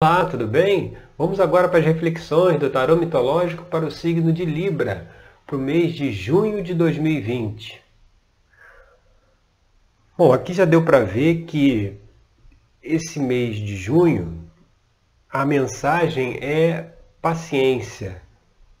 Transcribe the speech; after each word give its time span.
Olá, 0.00 0.26
tudo 0.26 0.46
bem? 0.46 0.96
Vamos 1.18 1.40
agora 1.40 1.68
para 1.68 1.80
as 1.80 1.84
reflexões 1.84 2.60
do 2.60 2.70
tarô 2.70 2.94
mitológico 2.94 3.64
para 3.64 3.84
o 3.84 3.90
signo 3.90 4.32
de 4.32 4.44
Libra, 4.44 5.10
para 5.44 5.56
o 5.56 5.58
mês 5.58 5.92
de 5.92 6.12
junho 6.12 6.62
de 6.62 6.72
2020. 6.72 7.82
Bom, 10.16 10.32
aqui 10.32 10.52
já 10.52 10.64
deu 10.64 10.84
para 10.84 11.00
ver 11.00 11.46
que 11.46 11.98
esse 12.80 13.18
mês 13.18 13.56
de 13.56 13.74
junho 13.74 14.48
a 15.28 15.44
mensagem 15.44 16.38
é 16.40 16.92
paciência, 17.20 18.22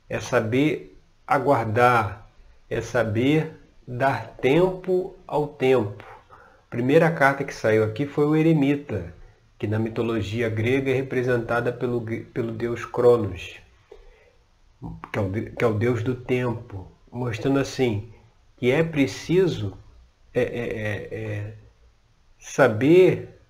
é 0.08 0.20
saber 0.20 0.96
aguardar, 1.26 2.28
é 2.70 2.80
saber 2.80 3.54
dar 3.84 4.36
tempo 4.40 5.16
ao 5.26 5.48
tempo. 5.48 6.04
A 6.30 6.70
primeira 6.70 7.10
carta 7.10 7.42
que 7.42 7.52
saiu 7.52 7.82
aqui 7.82 8.06
foi 8.06 8.24
o 8.24 8.36
Eremita 8.36 9.17
que 9.58 9.66
na 9.66 9.78
mitologia 9.78 10.48
grega 10.48 10.90
é 10.90 10.94
representada 10.94 11.72
pelo, 11.72 12.00
pelo 12.32 12.52
deus 12.52 12.84
Cronos, 12.84 13.56
que 15.12 15.18
é, 15.18 15.22
o, 15.22 15.32
que 15.32 15.64
é 15.64 15.66
o 15.66 15.74
deus 15.74 16.02
do 16.02 16.14
tempo, 16.14 16.86
mostrando 17.10 17.58
assim 17.58 18.12
que 18.56 18.70
é 18.70 18.82
preciso 18.82 19.78
é, 20.34 20.42
é, 20.42 20.44
é, 20.44 21.22
é 21.22 21.54
saber 22.38 23.40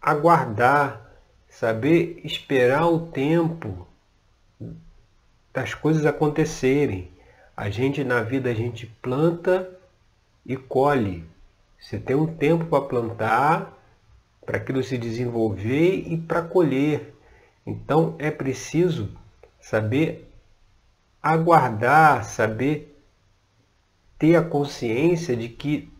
aguardar, 0.00 1.12
saber 1.48 2.20
esperar 2.24 2.86
o 2.86 3.06
tempo 3.08 3.86
das 5.52 5.74
coisas 5.74 6.06
acontecerem. 6.06 7.10
A 7.56 7.68
gente 7.70 8.02
na 8.02 8.22
vida 8.22 8.50
a 8.50 8.54
gente 8.54 8.86
planta 8.86 9.68
e 10.46 10.56
colhe. 10.56 11.24
Você 11.78 11.98
tem 11.98 12.16
um 12.16 12.26
tempo 12.26 12.64
para 12.66 12.84
plantar, 12.84 13.81
para 14.44 14.58
aquilo 14.58 14.82
se 14.82 14.98
desenvolver 14.98 16.04
e 16.06 16.16
para 16.16 16.42
colher. 16.42 17.14
Então 17.66 18.16
é 18.18 18.30
preciso 18.30 19.10
saber 19.60 20.30
aguardar, 21.22 22.24
saber 22.24 23.00
ter 24.18 24.36
a 24.36 24.42
consciência 24.42 25.36
de 25.36 25.48
que 25.48 25.92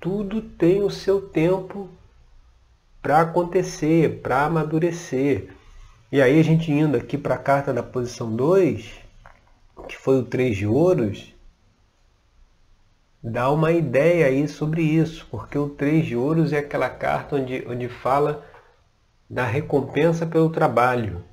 tudo 0.00 0.40
tem 0.40 0.82
o 0.82 0.90
seu 0.90 1.20
tempo 1.20 1.88
para 3.00 3.20
acontecer, 3.20 4.20
para 4.20 4.44
amadurecer. 4.44 5.48
E 6.10 6.22
aí 6.22 6.38
a 6.38 6.42
gente 6.42 6.70
indo 6.70 6.96
aqui 6.96 7.18
para 7.18 7.34
a 7.34 7.38
carta 7.38 7.72
da 7.72 7.82
posição 7.82 8.34
2, 8.34 8.92
que 9.88 9.96
foi 9.96 10.18
o 10.18 10.24
3 10.24 10.56
de 10.56 10.66
ouros, 10.66 11.33
dá 13.24 13.50
uma 13.50 13.72
ideia 13.72 14.26
aí 14.26 14.46
sobre 14.46 14.82
isso, 14.82 15.26
porque 15.30 15.56
o 15.56 15.70
Três 15.70 16.04
de 16.04 16.14
Ouros 16.14 16.52
é 16.52 16.58
aquela 16.58 16.90
carta 16.90 17.36
onde, 17.36 17.64
onde 17.66 17.88
fala 17.88 18.44
da 19.28 19.46
recompensa 19.46 20.26
pelo 20.26 20.50
trabalho, 20.50 21.24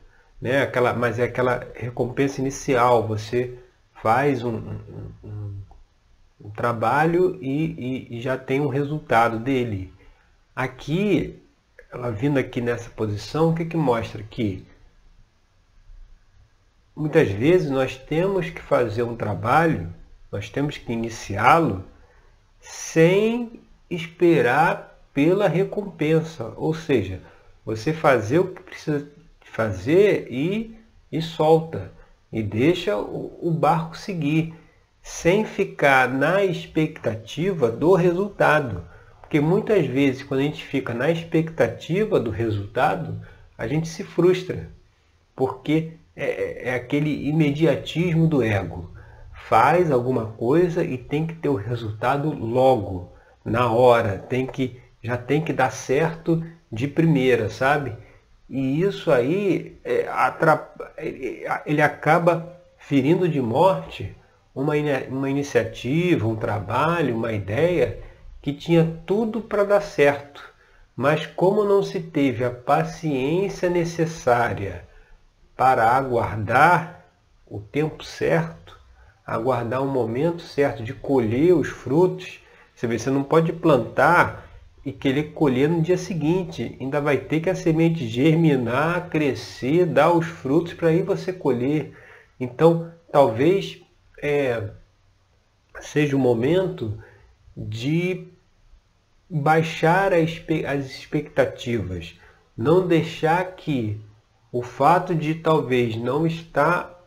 né? 0.41 0.61
aquela, 0.61 0.93
mas 0.93 1.19
é 1.19 1.23
aquela 1.23 1.67
recompensa 1.75 2.39
inicial, 2.39 3.05
você 3.05 3.59
faz 4.01 4.41
um, 4.41 4.55
um, 4.55 5.11
um, 5.21 5.61
um 6.45 6.49
trabalho 6.51 7.37
e, 7.41 8.07
e, 8.09 8.17
e 8.17 8.21
já 8.21 8.37
tem 8.37 8.61
um 8.61 8.69
resultado 8.69 9.37
dele. 9.37 9.93
Aqui, 10.55 11.43
ela 11.91 12.09
vindo 12.09 12.37
aqui 12.39 12.61
nessa 12.61 12.89
posição, 12.89 13.49
o 13.49 13.53
que, 13.53 13.65
que 13.65 13.77
mostra? 13.77 14.23
Que 14.23 14.65
muitas 16.95 17.29
vezes 17.29 17.69
nós 17.69 17.97
temos 17.97 18.49
que 18.49 18.61
fazer 18.61 19.03
um 19.03 19.15
trabalho 19.17 19.93
nós 20.31 20.49
temos 20.49 20.77
que 20.77 20.93
iniciá-lo 20.93 21.83
sem 22.59 23.59
esperar 23.89 24.97
pela 25.13 25.47
recompensa. 25.47 26.53
Ou 26.55 26.73
seja, 26.73 27.19
você 27.65 27.91
fazer 27.91 28.39
o 28.39 28.53
que 28.53 28.63
precisa 28.63 29.07
fazer 29.41 30.27
e, 30.31 30.77
e 31.11 31.21
solta. 31.21 31.91
E 32.31 32.41
deixa 32.41 32.95
o, 32.97 33.37
o 33.41 33.51
barco 33.51 33.97
seguir. 33.97 34.53
Sem 35.03 35.43
ficar 35.43 36.07
na 36.07 36.45
expectativa 36.45 37.69
do 37.69 37.93
resultado. 37.93 38.85
Porque 39.19 39.41
muitas 39.41 39.85
vezes, 39.85 40.23
quando 40.23 40.41
a 40.41 40.43
gente 40.43 40.63
fica 40.63 40.93
na 40.93 41.09
expectativa 41.09 42.19
do 42.19 42.29
resultado, 42.29 43.19
a 43.57 43.67
gente 43.67 43.87
se 43.87 44.03
frustra. 44.03 44.69
Porque 45.35 45.93
é, 46.15 46.69
é 46.69 46.75
aquele 46.75 47.27
imediatismo 47.27 48.27
do 48.27 48.43
ego 48.43 48.91
faz 49.51 49.91
alguma 49.91 50.27
coisa 50.27 50.81
e 50.81 50.97
tem 50.97 51.27
que 51.27 51.35
ter 51.35 51.49
o 51.49 51.55
resultado 51.55 52.31
logo, 52.31 53.11
na 53.43 53.69
hora, 53.69 54.17
tem 54.17 54.47
que 54.47 54.79
já 55.03 55.17
tem 55.17 55.41
que 55.41 55.51
dar 55.51 55.71
certo 55.73 56.41
de 56.71 56.87
primeira, 56.87 57.49
sabe? 57.49 57.97
E 58.49 58.81
isso 58.81 59.11
aí 59.11 59.77
é, 59.83 60.07
ele 61.65 61.81
acaba 61.81 62.61
ferindo 62.77 63.27
de 63.27 63.41
morte 63.41 64.15
uma, 64.55 64.73
uma 65.09 65.29
iniciativa, 65.29 66.25
um 66.25 66.37
trabalho, 66.37 67.13
uma 67.13 67.33
ideia 67.33 67.99
que 68.41 68.53
tinha 68.53 69.01
tudo 69.05 69.41
para 69.41 69.65
dar 69.65 69.81
certo. 69.81 70.41
Mas 70.95 71.25
como 71.25 71.65
não 71.65 71.83
se 71.83 71.99
teve 71.99 72.45
a 72.45 72.51
paciência 72.51 73.69
necessária 73.69 74.87
para 75.57 75.89
aguardar 75.89 77.03
o 77.45 77.59
tempo 77.59 78.01
certo, 78.01 78.79
aguardar 79.31 79.81
o 79.81 79.87
momento 79.87 80.41
certo 80.41 80.83
de 80.83 80.93
colher 80.93 81.53
os 81.53 81.69
frutos. 81.69 82.39
Você 82.75 82.85
vê, 82.85 82.99
você 82.99 83.09
não 83.09 83.23
pode 83.23 83.53
plantar 83.53 84.49
e 84.85 84.91
querer 84.91 85.31
colher 85.31 85.69
no 85.69 85.81
dia 85.81 85.97
seguinte. 85.97 86.75
Ainda 86.79 86.99
vai 86.99 87.17
ter 87.17 87.39
que 87.39 87.49
a 87.49 87.55
semente 87.55 88.07
germinar, 88.07 89.09
crescer, 89.09 89.85
dar 89.85 90.11
os 90.11 90.25
frutos 90.25 90.73
para 90.73 90.89
aí 90.89 91.01
você 91.01 91.31
colher. 91.31 91.95
Então, 92.39 92.91
talvez 93.09 93.81
é, 94.21 94.69
seja 95.79 96.15
o 96.15 96.19
momento 96.19 97.01
de 97.55 98.27
baixar 99.29 100.11
as 100.13 100.85
expectativas. 100.85 102.19
Não 102.57 102.85
deixar 102.85 103.55
que 103.55 103.97
o 104.51 104.61
fato 104.61 105.15
de 105.15 105.35
talvez 105.35 105.95
não 105.95 106.27
estar 106.27 107.00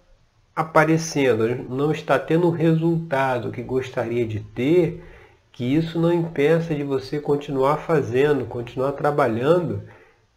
aparecendo, 0.54 1.64
não 1.68 1.90
está 1.90 2.18
tendo 2.18 2.46
o 2.46 2.52
resultado 2.52 3.50
que 3.50 3.62
gostaria 3.62 4.26
de 4.26 4.40
ter, 4.40 5.02
que 5.50 5.64
isso 5.64 5.98
não 5.98 6.12
impeça 6.12 6.74
de 6.74 6.82
você 6.82 7.20
continuar 7.20 7.78
fazendo, 7.78 8.44
continuar 8.46 8.92
trabalhando, 8.92 9.82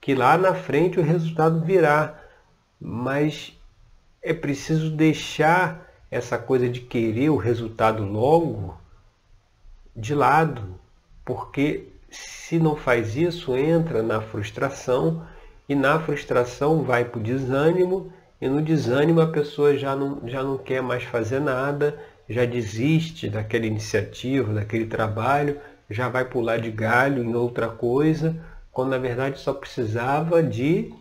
que 0.02 0.16
lá 0.16 0.38
na 0.38 0.54
frente 0.54 1.00
o 1.00 1.04
resultado 1.04 1.62
virá. 1.62 2.20
Mas 2.80 3.58
é 4.22 4.34
preciso 4.34 4.90
deixar 4.92 5.88
essa 6.10 6.38
coisa 6.38 6.70
de 6.70 6.82
querer 6.82 7.30
o 7.30 7.38
resultado 7.38 8.04
logo 8.04 8.78
de 9.96 10.14
lado, 10.14 10.80
porque 11.26 11.88
se 12.10 12.60
não 12.60 12.76
faz 12.76 13.16
isso, 13.16 13.56
entra 13.56 14.02
na 14.02 14.22
frustração 14.22 15.26
e 15.68 15.76
na 15.76 16.00
frustração 16.00 16.84
vai 16.84 17.04
para 17.04 17.20
o 17.20 17.24
desânimo 17.24 18.14
e 18.40 18.48
no 18.48 18.62
desânimo 18.62 19.22
a 19.22 19.28
pessoa 19.28 19.78
já 19.78 19.96
não, 19.96 20.22
já 20.28 20.44
não 20.44 20.58
quer 20.58 20.82
mais 20.82 21.04
fazer 21.04 21.40
nada, 21.40 21.98
já 22.30 22.46
desiste 22.46 23.30
daquela 23.30 23.66
iniciativa, 23.66 24.54
daquele 24.54 24.86
trabalho, 24.86 25.60
já 25.90 26.10
vai 26.10 26.26
pular 26.26 26.60
de 26.60 26.70
galho 26.70 27.24
em 27.24 27.36
outra 27.36 27.68
coisa, 27.68 28.36
quando 28.72 28.90
na 28.90 28.98
verdade 28.98 29.40
só 29.40 29.54
precisava 29.54 30.44
de 30.44 30.94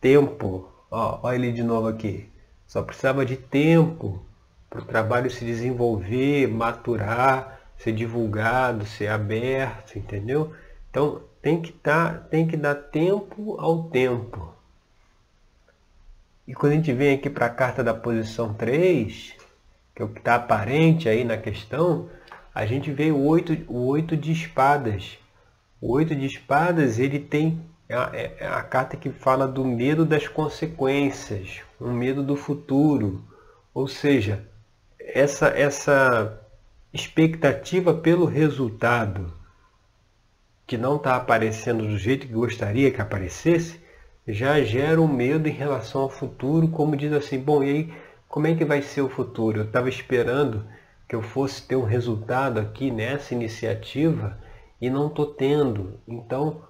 tempo. 0.00 0.68
Ó, 0.90 1.20
olha 1.22 1.36
ele 1.36 1.52
de 1.52 1.62
novo 1.62 1.86
aqui. 1.86 2.28
Só 2.66 2.82
precisava 2.82 3.24
de 3.24 3.36
tempo 3.36 4.20
para 4.68 4.80
o 4.80 4.84
trabalho 4.84 5.30
se 5.30 5.44
desenvolver, 5.44 6.48
maturar, 6.48 7.60
ser 7.76 7.92
divulgado, 7.92 8.86
ser 8.86 9.08
aberto, 9.08 9.98
entendeu? 9.98 10.52
Então 10.90 11.22
tem 11.42 11.60
que, 11.60 11.72
tá, 11.72 12.12
tem 12.12 12.46
que 12.46 12.56
dar 12.56 12.74
tempo 12.74 13.56
ao 13.58 13.84
tempo. 13.84 14.54
E 16.50 16.52
quando 16.52 16.72
a 16.72 16.74
gente 16.74 16.92
vem 16.92 17.14
aqui 17.14 17.30
para 17.30 17.46
a 17.46 17.48
carta 17.48 17.84
da 17.84 17.94
posição 17.94 18.52
3, 18.52 19.36
que 19.94 20.02
é 20.02 20.04
o 20.04 20.08
que 20.08 20.18
está 20.18 20.34
aparente 20.34 21.08
aí 21.08 21.22
na 21.22 21.36
questão, 21.36 22.10
a 22.52 22.66
gente 22.66 22.90
vê 22.90 23.12
o 23.12 23.24
8, 23.24 23.66
o 23.68 23.86
8 23.86 24.16
de 24.16 24.32
espadas. 24.32 25.16
O 25.80 25.92
8 25.92 26.12
de 26.16 26.26
espadas, 26.26 26.98
ele 26.98 27.20
tem 27.20 27.64
é 27.88 27.94
a, 27.94 28.10
é 28.12 28.46
a 28.48 28.62
carta 28.64 28.96
que 28.96 29.10
fala 29.10 29.46
do 29.46 29.64
medo 29.64 30.04
das 30.04 30.26
consequências, 30.26 31.60
um 31.80 31.92
medo 31.92 32.20
do 32.20 32.34
futuro. 32.34 33.22
Ou 33.72 33.86
seja, 33.86 34.44
essa, 34.98 35.50
essa 35.50 36.36
expectativa 36.92 37.94
pelo 37.94 38.24
resultado 38.24 39.32
que 40.66 40.76
não 40.76 40.96
está 40.96 41.14
aparecendo 41.14 41.86
do 41.86 41.96
jeito 41.96 42.26
que 42.26 42.32
gostaria 42.32 42.90
que 42.90 43.00
aparecesse, 43.00 43.78
já 44.26 44.60
gera 44.62 45.00
um 45.00 45.08
medo 45.08 45.48
em 45.48 45.52
relação 45.52 46.02
ao 46.02 46.10
futuro, 46.10 46.68
como 46.68 46.96
diz 46.96 47.12
assim, 47.12 47.38
bom, 47.38 47.62
e 47.62 47.70
aí 47.70 47.92
como 48.28 48.46
é 48.46 48.54
que 48.54 48.64
vai 48.64 48.80
ser 48.80 49.02
o 49.02 49.08
futuro? 49.08 49.58
Eu 49.58 49.64
estava 49.64 49.88
esperando 49.88 50.64
que 51.08 51.16
eu 51.16 51.22
fosse 51.22 51.66
ter 51.66 51.74
um 51.74 51.84
resultado 51.84 52.60
aqui 52.60 52.90
nessa 52.90 53.34
iniciativa 53.34 54.38
e 54.80 54.88
não 54.88 55.08
estou 55.08 55.26
tendo. 55.26 55.98
Então, 56.06 56.62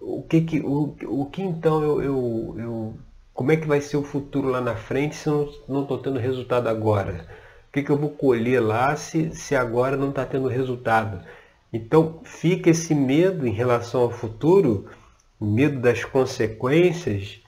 o 0.00 0.22
que, 0.22 0.42
que, 0.42 0.60
o, 0.60 0.94
o 1.06 1.26
que 1.26 1.42
então 1.42 1.82
eu, 1.82 2.02
eu, 2.02 2.54
eu 2.56 2.94
como 3.34 3.50
é 3.50 3.56
que 3.56 3.66
vai 3.66 3.80
ser 3.80 3.96
o 3.96 4.04
futuro 4.04 4.48
lá 4.48 4.60
na 4.60 4.76
frente 4.76 5.16
se 5.16 5.28
eu 5.28 5.52
não 5.68 5.82
estou 5.82 5.98
tendo 5.98 6.20
resultado 6.20 6.68
agora? 6.68 7.26
O 7.68 7.72
que, 7.72 7.82
que 7.82 7.90
eu 7.90 7.96
vou 7.96 8.10
colher 8.10 8.60
lá 8.60 8.94
se, 8.94 9.34
se 9.34 9.56
agora 9.56 9.96
não 9.96 10.10
está 10.10 10.24
tendo 10.24 10.46
resultado? 10.46 11.24
Então 11.72 12.20
fica 12.22 12.70
esse 12.70 12.94
medo 12.94 13.46
em 13.46 13.52
relação 13.52 14.02
ao 14.02 14.10
futuro, 14.10 14.86
medo 15.42 15.80
das 15.80 16.04
consequências 16.04 17.40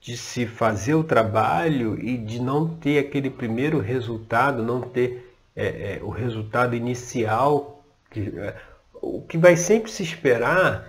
de 0.00 0.16
se 0.16 0.46
fazer 0.46 0.94
o 0.94 1.02
trabalho 1.02 1.98
e 2.00 2.16
de 2.16 2.40
não 2.40 2.68
ter 2.76 2.98
aquele 2.98 3.28
primeiro 3.28 3.80
resultado, 3.80 4.62
não 4.62 4.80
ter 4.80 5.34
é, 5.54 5.96
é, 5.96 6.00
o 6.02 6.10
resultado 6.10 6.76
inicial. 6.76 7.84
Que, 8.08 8.32
é, 8.38 8.56
o 8.94 9.22
que 9.22 9.36
vai 9.36 9.56
sempre 9.56 9.90
se 9.90 10.04
esperar 10.04 10.88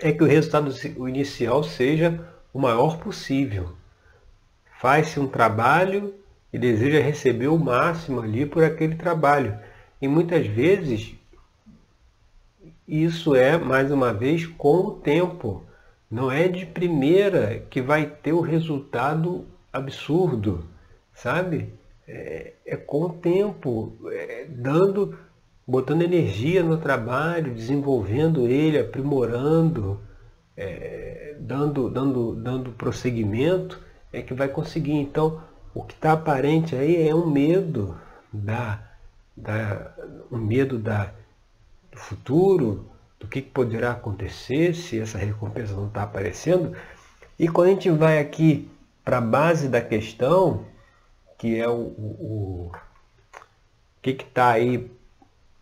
é 0.00 0.10
que 0.10 0.22
o 0.22 0.26
resultado 0.26 0.72
inicial 1.06 1.62
seja 1.62 2.18
o 2.52 2.58
maior 2.58 2.98
possível. 2.98 3.74
Faz-se 4.80 5.20
um 5.20 5.28
trabalho 5.28 6.14
e 6.52 6.58
deseja 6.58 7.00
receber 7.00 7.48
o 7.48 7.58
máximo 7.58 8.20
ali 8.20 8.46
por 8.46 8.64
aquele 8.64 8.94
trabalho. 8.94 9.58
E 10.00 10.08
muitas 10.08 10.46
vezes 10.46 11.14
isso 12.86 13.34
é, 13.34 13.56
mais 13.56 13.90
uma 13.90 14.12
vez, 14.12 14.46
com 14.46 14.76
o 14.78 14.90
tempo. 14.92 15.62
Não 16.10 16.30
é 16.30 16.48
de 16.48 16.66
primeira 16.66 17.64
que 17.70 17.80
vai 17.80 18.06
ter 18.06 18.32
o 18.32 18.40
resultado 18.40 19.46
absurdo, 19.72 20.66
sabe? 21.14 21.72
É, 22.06 22.52
é 22.66 22.76
com 22.76 23.02
o 23.02 23.08
tempo, 23.10 23.96
é, 24.10 24.46
dando, 24.48 25.16
botando 25.66 26.02
energia 26.02 26.62
no 26.62 26.76
trabalho, 26.76 27.54
desenvolvendo 27.54 28.46
ele, 28.46 28.78
aprimorando, 28.78 29.98
é, 30.56 31.36
dando, 31.40 31.88
dando, 31.88 32.34
dando 32.34 32.72
prosseguimento, 32.72 33.80
é 34.12 34.20
que 34.20 34.34
vai 34.34 34.48
conseguir. 34.48 34.92
Então, 34.92 35.40
o 35.74 35.82
que 35.82 35.94
está 35.94 36.12
aparente 36.12 36.76
aí 36.76 37.08
é 37.08 37.14
um 37.14 37.30
medo 37.30 37.96
da, 38.30 38.82
da 39.36 39.94
um 40.30 40.38
medo 40.38 40.78
da, 40.78 41.10
do 41.92 41.98
futuro, 41.98 42.90
do 43.20 43.28
que 43.28 43.40
poderá 43.40 43.92
acontecer 43.92 44.74
se 44.74 44.98
essa 44.98 45.18
recompensa 45.18 45.74
não 45.74 45.86
está 45.86 46.02
aparecendo. 46.02 46.74
E 47.38 47.46
quando 47.46 47.68
a 47.68 47.70
gente 47.70 47.90
vai 47.90 48.18
aqui 48.18 48.68
para 49.04 49.18
a 49.18 49.20
base 49.20 49.68
da 49.68 49.80
questão, 49.80 50.64
que 51.38 51.60
é 51.60 51.68
o, 51.68 51.72
o, 51.72 52.70
o 52.70 52.72
que 54.00 54.10
está 54.10 54.52
aí 54.52 54.90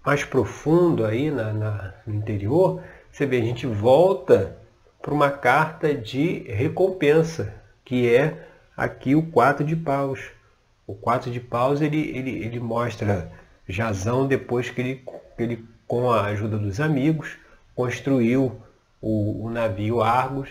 mais 0.05 0.25
profundo 0.25 1.05
aí 1.05 1.31
na, 1.31 1.53
na, 1.53 1.95
no 2.07 2.15
interior, 2.15 2.83
você 3.11 3.27
vê, 3.27 3.39
a 3.39 3.45
gente 3.45 3.67
volta 3.67 4.57
para 5.03 5.13
uma 5.13 5.31
carta 5.31 5.95
de 5.95 6.41
recompensa, 6.51 7.55
que 7.85 8.15
é 8.15 8.47
aqui 8.77 9.15
o 9.15 9.31
4 9.31 9.65
de 9.65 9.77
paus. 9.77 10.31
O 10.87 10.95
4 10.95 11.31
de 11.31 11.41
paus 11.41 11.81
ele, 11.81 11.99
ele, 12.17 12.45
ele 12.45 12.61
mostra 12.61 13.31
Jazão 13.69 14.27
depois 14.27 14.71
que 14.71 14.81
ele, 14.81 15.05
que 15.37 15.43
ele, 15.43 15.69
com 15.91 16.09
a 16.09 16.27
ajuda 16.27 16.57
dos 16.57 16.79
amigos, 16.79 17.37
construiu 17.75 18.63
o, 19.01 19.45
o 19.45 19.51
navio 19.51 20.01
Argos 20.01 20.49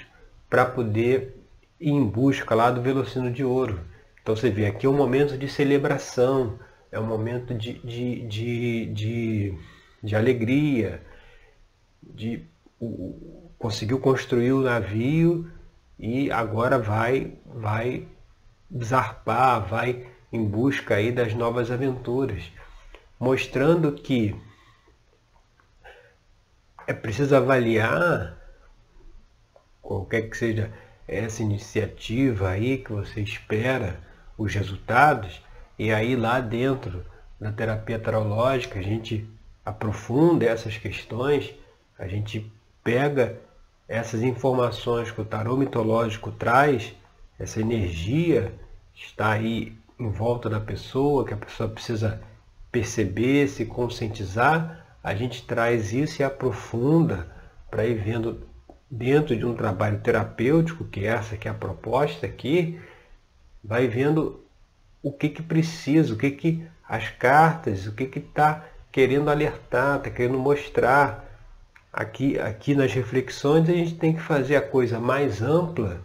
para 0.49 0.65
poder 0.65 1.41
ir 1.79 1.91
em 1.91 2.05
busca 2.05 2.53
lá 2.53 2.69
do 2.69 2.81
Velocino 2.81 3.31
de 3.31 3.41
Ouro. 3.41 3.79
Então 4.21 4.35
você 4.35 4.49
vê 4.49 4.65
aqui 4.65 4.85
é 4.85 4.89
um 4.89 4.97
momento 4.97 5.37
de 5.37 5.47
celebração, 5.47 6.59
é 6.91 6.99
um 6.99 7.05
momento 7.05 7.53
de, 7.53 7.79
de, 7.79 8.27
de, 8.27 8.85
de, 8.87 9.57
de 10.03 10.13
alegria, 10.13 11.01
de 12.03 12.45
o, 12.77 13.49
conseguiu 13.57 13.97
construir 13.97 14.51
o 14.51 14.63
navio 14.63 15.49
e 15.97 16.29
agora 16.29 16.77
vai 16.77 17.35
vai 17.45 18.05
zarpar, 18.83 19.65
vai 19.65 20.05
em 20.33 20.43
busca 20.43 20.95
aí 20.95 21.13
das 21.13 21.33
novas 21.33 21.71
aventuras, 21.71 22.43
mostrando 23.17 23.93
que 23.93 24.35
é 26.89 26.93
preciso 26.93 27.35
avaliar 27.35 28.35
qualquer 29.79 30.27
que 30.27 30.35
seja 30.35 30.73
essa 31.07 31.43
iniciativa 31.43 32.49
aí 32.49 32.79
que 32.79 32.91
você 32.91 33.21
espera 33.21 33.99
os 34.35 34.55
resultados 34.55 35.39
e 35.77 35.93
aí 35.93 36.15
lá 36.15 36.39
dentro 36.39 37.05
da 37.39 37.51
terapia 37.51 37.99
tarológica 37.99 38.79
a 38.79 38.81
gente 38.81 39.29
aprofunda 39.63 40.47
essas 40.47 40.79
questões, 40.79 41.53
a 41.95 42.07
gente 42.07 42.51
pega 42.83 43.37
essas 43.87 44.23
informações 44.23 45.11
que 45.11 45.21
o 45.21 45.25
tarô 45.25 45.55
mitológico 45.55 46.31
traz, 46.31 46.95
essa 47.37 47.61
energia 47.61 48.51
está 48.95 49.33
aí 49.33 49.77
em 49.99 50.09
volta 50.09 50.49
da 50.49 50.59
pessoa, 50.59 51.23
que 51.23 51.35
a 51.35 51.37
pessoa 51.37 51.69
precisa 51.69 52.19
perceber, 52.71 53.47
se 53.47 53.63
conscientizar, 53.63 54.78
a 55.03 55.15
gente 55.15 55.45
traz 55.45 55.93
isso 55.93 56.21
e 56.21 56.25
aprofunda 56.25 57.27
para 57.69 57.85
ir 57.85 57.95
vendo 57.95 58.47
dentro 58.89 59.35
de 59.35 59.45
um 59.45 59.55
trabalho 59.55 59.99
terapêutico, 59.99 60.85
que 60.85 61.05
é 61.05 61.09
essa 61.09 61.37
que 61.37 61.47
é 61.47 61.51
a 61.51 61.53
proposta 61.53 62.25
aqui, 62.25 62.79
vai 63.63 63.87
vendo 63.87 64.43
o 65.01 65.11
que 65.11 65.29
que 65.29 65.41
precisa, 65.41 66.13
o 66.13 66.17
que 66.17 66.31
que 66.31 66.67
as 66.87 67.09
cartas, 67.09 67.85
o 67.87 67.93
que 67.93 68.05
que 68.05 68.19
está 68.19 68.65
querendo 68.91 69.29
alertar, 69.29 69.97
está 69.97 70.09
querendo 70.09 70.39
mostrar. 70.39 71.27
Aqui, 71.91 72.39
aqui 72.39 72.75
nas 72.75 72.93
reflexões 72.93 73.67
a 73.67 73.73
gente 73.73 73.95
tem 73.95 74.13
que 74.13 74.21
fazer 74.21 74.55
a 74.55 74.61
coisa 74.61 74.99
mais 74.99 75.41
ampla, 75.41 76.01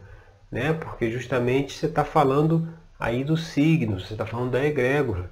né? 0.50 0.72
porque 0.72 1.10
justamente 1.10 1.74
você 1.74 1.86
está 1.86 2.04
falando 2.04 2.68
aí 2.98 3.22
do 3.22 3.36
signo, 3.36 4.00
você 4.00 4.14
está 4.14 4.24
falando 4.24 4.52
da 4.52 4.64
egrégora. 4.64 5.30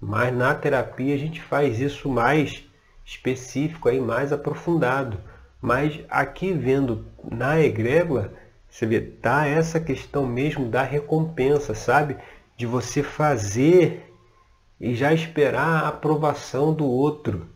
Mas 0.00 0.34
na 0.34 0.54
terapia 0.54 1.14
a 1.14 1.18
gente 1.18 1.42
faz 1.42 1.80
isso 1.80 2.08
mais 2.08 2.64
específico, 3.10 3.88
aí 3.88 4.00
mais 4.00 4.32
aprofundado. 4.32 5.18
Mas 5.60 6.00
aqui 6.08 6.52
vendo 6.52 7.04
na 7.28 7.60
egrégora, 7.60 8.32
você 8.68 8.86
vê, 8.86 9.00
tá 9.00 9.46
essa 9.46 9.80
questão 9.80 10.24
mesmo 10.24 10.68
da 10.68 10.82
recompensa, 10.82 11.74
sabe? 11.74 12.16
De 12.56 12.66
você 12.66 13.02
fazer 13.02 14.14
e 14.80 14.94
já 14.94 15.12
esperar 15.12 15.84
a 15.84 15.88
aprovação 15.88 16.72
do 16.72 16.86
outro, 16.86 17.48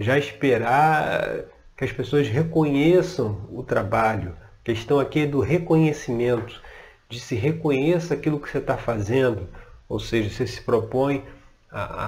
já 0.00 0.18
esperar 0.18 1.44
que 1.76 1.84
as 1.84 1.92
pessoas 1.92 2.26
reconheçam 2.28 3.46
o 3.52 3.62
trabalho. 3.62 4.34
A 4.62 4.64
questão 4.64 4.98
aqui 4.98 5.20
é 5.20 5.26
do 5.26 5.40
reconhecimento, 5.40 6.60
de 7.08 7.20
se 7.20 7.34
reconheça 7.34 8.14
aquilo 8.14 8.40
que 8.40 8.48
você 8.48 8.58
está 8.58 8.78
fazendo, 8.78 9.46
ou 9.88 10.00
seja, 10.00 10.30
você 10.30 10.46
se 10.46 10.62
propõe 10.62 11.22
a, 11.70 11.82
a, 11.82 12.06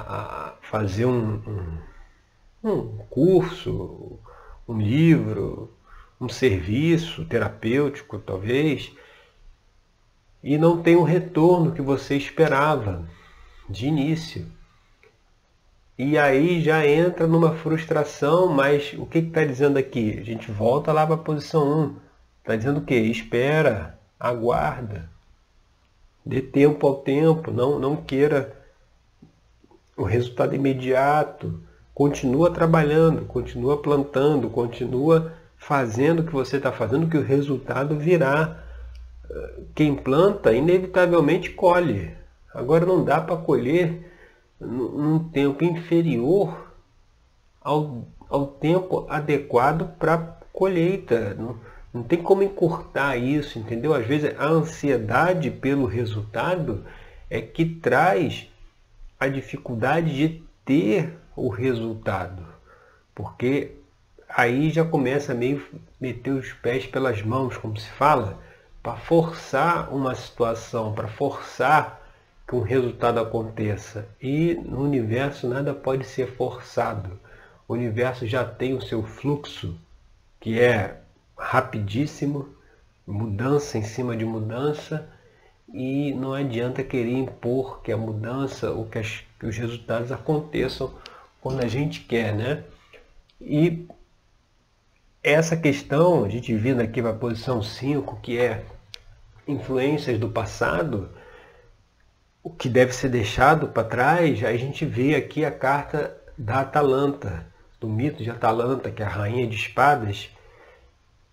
a 0.49 0.53
fazer 0.63 1.05
um, 1.05 1.35
um 1.47 1.79
um 2.65 2.97
curso, 3.11 4.19
um 4.67 4.81
livro, 4.81 5.71
um 6.19 6.29
serviço 6.29 7.25
terapêutico, 7.27 8.19
talvez, 8.19 8.93
e 10.43 10.57
não 10.57 10.83
tem 10.83 10.97
o 10.97 11.03
retorno 11.03 11.73
que 11.73 11.83
você 11.83 12.17
esperava 12.17 13.07
de 13.69 13.87
início. 13.87 14.47
E 15.99 16.19
aí 16.19 16.61
já 16.61 16.87
entra 16.87 17.27
numa 17.27 17.55
frustração, 17.55 18.49
mas 18.49 18.95
o 18.95 19.07
que 19.07 19.19
está 19.19 19.45
dizendo 19.45 19.79
aqui? 19.79 20.19
A 20.19 20.23
gente 20.23 20.51
volta 20.51 20.93
lá 20.93 21.07
para 21.07 21.15
a 21.17 21.19
posição 21.19 21.85
1. 21.85 21.97
Está 22.41 22.57
dizendo 22.57 22.81
o 22.81 22.85
quê? 22.85 22.97
Espera, 22.97 23.99
aguarda, 24.19 25.09
dê 26.25 26.41
tempo 26.41 26.87
ao 26.87 26.97
tempo, 26.97 27.51
não, 27.51 27.79
não 27.79 27.97
queira 27.97 28.59
o 29.97 30.03
resultado 30.03 30.55
imediato 30.55 31.63
continua 31.95 32.51
trabalhando, 32.51 33.25
continua 33.25 33.81
plantando, 33.81 34.51
continua 34.51 35.33
fazendo 35.57 36.21
o 36.21 36.25
que 36.25 36.33
você 36.33 36.57
está 36.57 36.73
fazendo, 36.73 37.09
que 37.09 37.17
o 37.17 37.23
resultado 37.23 37.97
virá. 37.97 38.63
Quem 39.75 39.95
planta, 39.95 40.53
inevitavelmente 40.53 41.51
colhe. 41.51 42.13
Agora 42.53 42.85
não 42.85 43.05
dá 43.05 43.21
para 43.21 43.37
colher 43.37 44.13
num 44.61 45.19
tempo 45.19 45.65
inferior 45.65 46.73
ao, 47.61 48.07
ao 48.29 48.47
tempo 48.47 49.07
adequado 49.09 49.97
para 49.99 50.19
colheita. 50.53 51.35
Não, 51.35 51.57
não 51.93 52.03
tem 52.03 52.23
como 52.23 52.43
encurtar 52.43 53.17
isso, 53.17 53.59
entendeu? 53.59 53.95
Às 53.95 54.07
vezes 54.07 54.39
a 54.39 54.47
ansiedade 54.47 55.51
pelo 55.51 55.87
resultado 55.87 56.85
é 57.31 57.41
que 57.41 57.65
traz 57.65 58.49
a 59.19 59.27
dificuldade 59.27 60.15
de 60.15 60.43
ter 60.65 61.19
o 61.37 61.49
resultado, 61.49 62.45
porque 63.15 63.73
aí 64.29 64.71
já 64.71 64.85
começa 64.85 65.33
a 65.33 65.35
meio 65.35 65.65
meter 66.01 66.33
os 66.33 66.53
pés 66.53 66.87
pelas 66.87 67.23
mãos, 67.23 67.57
como 67.57 67.79
se 67.79 67.89
fala, 67.91 68.39
para 68.83 68.97
forçar 68.97 69.93
uma 69.95 70.15
situação, 70.15 70.93
para 70.93 71.09
forçar 71.09 72.03
que 72.47 72.55
um 72.55 72.61
resultado 72.61 73.19
aconteça. 73.19 74.07
E 74.21 74.55
no 74.55 74.83
universo 74.83 75.49
nada 75.49 75.73
pode 75.73 76.05
ser 76.05 76.33
forçado. 76.33 77.19
O 77.67 77.73
universo 77.73 78.27
já 78.27 78.45
tem 78.45 78.75
o 78.75 78.83
seu 78.83 79.03
fluxo, 79.03 79.75
que 80.39 80.61
é 80.61 81.01
rapidíssimo, 81.37 82.49
mudança 83.07 83.79
em 83.79 83.83
cima 83.83 84.17
de 84.17 84.25
mudança 84.25 85.09
e 85.73 86.13
não 86.13 86.35
adianta 86.35 86.83
querer 86.83 87.13
impor 87.13 87.81
que 87.83 87.91
a 87.91 87.97
mudança 87.97 88.71
ou 88.71 88.85
que, 88.85 88.99
as, 88.99 89.25
que 89.39 89.47
os 89.47 89.57
resultados 89.57 90.13
aconteçam 90.13 90.93
quando 91.45 91.61
a 91.63 91.69
gente 91.69 92.01
quer, 92.01 92.35
né? 92.35 92.65
E 93.39 93.87
essa 95.23 95.55
questão, 95.55 96.25
a 96.25 96.29
gente 96.31 96.55
vindo 96.55 96.81
aqui 96.81 97.03
para 97.03 97.11
a 97.11 97.15
posição 97.15 97.63
5, 97.63 98.19
que 98.23 98.39
é 98.39 98.65
influências 99.47 100.19
do 100.19 100.31
passado, 100.31 101.11
o 102.43 102.49
que 102.49 102.67
deve 102.67 102.95
ser 102.95 103.11
deixado 103.11 103.69
para 103.69 103.87
trás, 103.87 104.43
a 104.43 104.57
gente 104.57 104.87
vê 104.87 105.15
aqui 105.15 105.45
a 105.45 105.51
carta 105.51 106.17
da 106.39 106.61
Atalanta, 106.61 107.47
do 107.79 107.91
mito 107.91 108.23
de 108.23 108.31
Atalanta, 108.31 108.91
que 108.91 109.03
é 109.03 109.05
a 109.05 109.11
rainha 109.11 109.47
de 109.47 109.55
espadas, 109.55 110.31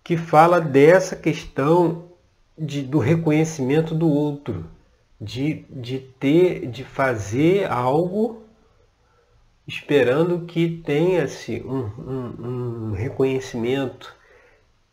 que 0.04 0.18
fala 0.18 0.60
dessa 0.60 1.16
questão 1.16 2.10
de, 2.58 2.82
do 2.82 2.98
reconhecimento 2.98 3.94
do 3.94 4.10
outro, 4.10 4.66
de, 5.18 5.64
de 5.70 6.00
ter, 6.00 6.66
de 6.66 6.84
fazer 6.84 7.64
algo 7.72 8.41
esperando 9.66 10.44
que 10.46 10.82
tenha-se 10.84 11.62
um, 11.62 11.84
um, 11.98 12.46
um, 12.90 12.92
reconhecimento, 12.92 14.14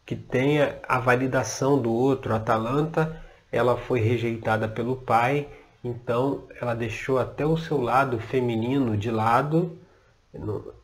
que 0.06 0.16
tenha 0.16 0.80
a 0.88 1.00
validação 1.00 1.82
do 1.82 1.92
outro. 1.92 2.34
A 2.34 2.38
Atalanta 2.38 3.24
ela 3.52 3.78
foi 3.78 4.00
rejeitada 4.00 4.68
pelo 4.68 4.96
pai, 4.96 5.48
então 5.84 6.44
ela 6.62 6.76
deixou 6.76 7.18
até 7.18 7.46
o 7.46 7.58
seu 7.58 7.82
lado 7.82 8.20
feminino 8.20 8.96
de 8.96 9.10
lado 9.10 9.78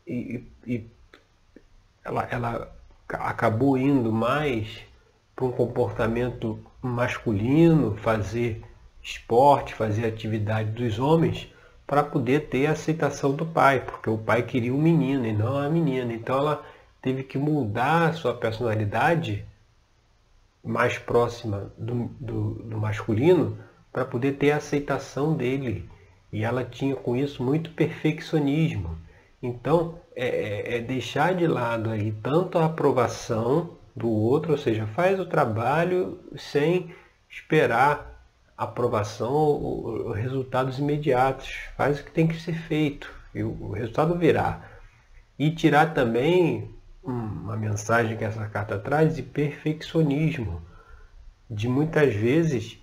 e, 0.07 0.43
e 0.65 0.87
ela, 2.03 2.27
ela 2.31 2.75
acabou 3.09 3.77
indo 3.77 4.11
mais 4.11 4.79
para 5.35 5.45
um 5.45 5.51
comportamento 5.51 6.59
masculino, 6.81 7.95
fazer 7.97 8.63
esporte, 9.01 9.75
fazer 9.75 10.05
atividade 10.05 10.71
dos 10.71 10.97
homens, 10.97 11.53
para 11.87 12.03
poder 12.03 12.47
ter 12.47 12.67
a 12.67 12.71
aceitação 12.71 13.33
do 13.33 13.45
pai, 13.45 13.79
porque 13.79 14.09
o 14.09 14.17
pai 14.17 14.43
queria 14.43 14.73
um 14.73 14.81
menino 14.81 15.25
e 15.25 15.31
não 15.31 15.57
a 15.57 15.69
menina. 15.69 16.13
Então 16.13 16.37
ela 16.37 16.65
teve 17.01 17.23
que 17.23 17.37
mudar 17.37 18.09
a 18.09 18.13
sua 18.13 18.33
personalidade 18.33 19.45
mais 20.63 20.97
próxima 20.97 21.71
do, 21.77 22.05
do, 22.19 22.53
do 22.63 22.77
masculino 22.77 23.57
para 23.93 24.03
poder 24.03 24.33
ter 24.33 24.51
a 24.51 24.57
aceitação 24.57 25.35
dele. 25.35 25.87
E 26.33 26.43
ela 26.43 26.65
tinha 26.65 26.95
com 26.95 27.15
isso 27.15 27.43
muito 27.43 27.69
perfeccionismo. 27.71 28.97
Então 29.41 29.99
é, 30.15 30.27
é, 30.27 30.77
é 30.77 30.81
deixar 30.81 31.35
de 31.35 31.45
lado 31.45 31.91
aí 31.91 32.11
tanto 32.23 32.57
a 32.57 32.65
aprovação 32.65 33.77
do 33.95 34.09
outro, 34.09 34.53
ou 34.53 34.57
seja, 34.57 34.87
faz 34.87 35.19
o 35.19 35.25
trabalho 35.25 36.19
sem 36.35 36.93
esperar 37.29 38.14
aprovação 38.57 39.33
ou 39.33 40.11
resultados 40.11 40.79
imediatos. 40.79 41.49
Faz 41.75 41.99
o 41.99 42.03
que 42.03 42.11
tem 42.11 42.27
que 42.27 42.39
ser 42.39 42.53
feito 42.53 43.11
e 43.33 43.43
o 43.43 43.71
resultado 43.71 44.17
virá. 44.17 44.61
E 45.37 45.51
tirar 45.51 45.93
também 45.93 46.73
uma 47.03 47.55
mensagem 47.55 48.17
que 48.17 48.23
essa 48.23 48.47
carta 48.47 48.79
traz 48.79 49.15
de 49.15 49.21
perfeccionismo, 49.21 50.61
de 51.49 51.67
muitas 51.67 52.13
vezes 52.15 52.79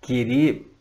querer, 0.00 0.74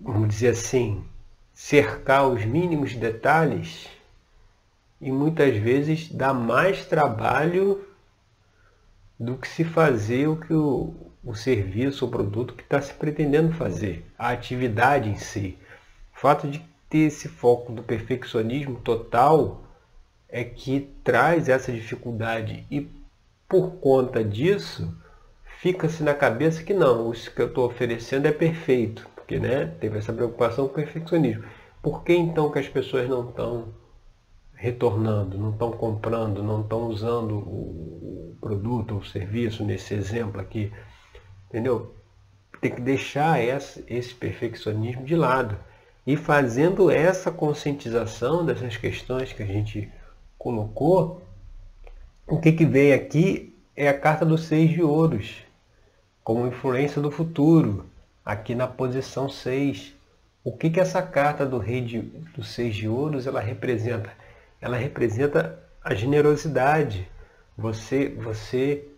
vamos 0.00 0.28
dizer 0.28 0.50
assim, 0.50 1.04
cercar 1.52 2.26
os 2.26 2.44
mínimos 2.44 2.94
detalhes 2.94 3.88
e 5.00 5.10
muitas 5.10 5.56
vezes 5.56 6.10
dá 6.10 6.32
mais 6.32 6.86
trabalho 6.86 7.86
do 9.18 9.36
que 9.36 9.46
se 9.46 9.64
fazer 9.64 10.28
o 10.28 10.36
que 10.36 10.54
o, 10.54 11.09
o 11.22 11.34
serviço 11.34 12.04
ou 12.04 12.10
produto 12.10 12.54
que 12.54 12.62
está 12.62 12.80
se 12.80 12.94
pretendendo 12.94 13.52
fazer, 13.52 14.04
a 14.18 14.30
atividade 14.30 15.08
em 15.08 15.16
si. 15.16 15.58
O 16.14 16.20
fato 16.20 16.48
de 16.48 16.62
ter 16.88 17.06
esse 17.06 17.28
foco 17.28 17.72
do 17.72 17.82
perfeccionismo 17.82 18.76
total 18.80 19.62
é 20.28 20.44
que 20.44 20.90
traz 21.04 21.48
essa 21.48 21.72
dificuldade 21.72 22.66
e 22.70 22.88
por 23.48 23.72
conta 23.76 24.24
disso 24.24 24.96
fica-se 25.58 26.02
na 26.02 26.14
cabeça 26.14 26.62
que 26.62 26.72
não, 26.72 27.12
isso 27.12 27.34
que 27.34 27.42
eu 27.42 27.48
estou 27.48 27.66
oferecendo 27.66 28.26
é 28.26 28.32
perfeito, 28.32 29.06
porque 29.14 29.38
né, 29.38 29.66
teve 29.78 29.98
essa 29.98 30.12
preocupação 30.12 30.66
com 30.66 30.72
o 30.72 30.74
perfeccionismo. 30.74 31.44
Por 31.82 32.02
que 32.02 32.14
então 32.14 32.50
que 32.50 32.58
as 32.58 32.68
pessoas 32.68 33.08
não 33.08 33.28
estão 33.28 33.74
retornando, 34.54 35.38
não 35.38 35.50
estão 35.50 35.72
comprando, 35.72 36.42
não 36.42 36.60
estão 36.60 36.88
usando 36.88 37.38
o 37.38 38.36
produto 38.40 38.94
ou 38.94 39.04
serviço 39.04 39.64
nesse 39.64 39.94
exemplo 39.94 40.40
aqui, 40.40 40.72
entendeu? 41.50 41.94
Tem 42.60 42.70
que 42.70 42.80
deixar 42.80 43.42
esse, 43.42 44.14
perfeccionismo 44.14 45.04
de 45.04 45.14
lado 45.14 45.58
e 46.06 46.16
fazendo 46.16 46.90
essa 46.90 47.30
conscientização 47.30 48.46
dessas 48.46 48.78
questões 48.78 49.32
que 49.32 49.42
a 49.42 49.46
gente 49.46 49.90
colocou, 50.38 51.22
o 52.26 52.40
que, 52.40 52.52
que 52.52 52.64
vem 52.64 52.94
aqui 52.94 53.54
é 53.76 53.88
a 53.88 53.98
carta 53.98 54.24
dos 54.24 54.44
seis 54.44 54.70
de 54.70 54.82
ouros, 54.82 55.44
como 56.24 56.46
influência 56.46 57.02
do 57.02 57.10
futuro, 57.10 57.86
aqui 58.24 58.54
na 58.54 58.66
posição 58.66 59.28
6. 59.28 59.94
O 60.42 60.56
que, 60.56 60.70
que 60.70 60.80
essa 60.80 61.02
carta 61.02 61.44
do 61.44 61.58
rei 61.58 61.82
de, 61.82 62.00
dos 62.00 62.48
seis 62.48 62.74
de 62.74 62.88
ouros 62.88 63.26
ela 63.26 63.40
representa? 63.40 64.10
ela 64.60 64.76
representa 64.76 65.58
a 65.82 65.94
generosidade. 65.94 67.08
Você, 67.56 68.08
você 68.08 68.88